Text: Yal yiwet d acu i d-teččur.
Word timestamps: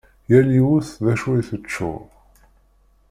Yal 0.29 0.49
yiwet 0.55 0.89
d 1.03 1.05
acu 1.13 1.29
i 1.39 1.41
d-teččur. 1.43 2.03